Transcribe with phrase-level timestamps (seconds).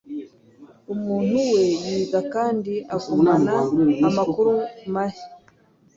[0.93, 3.55] Umuntu wee yiga kandi agumana
[4.07, 4.51] amakuru
[4.93, 5.25] mahya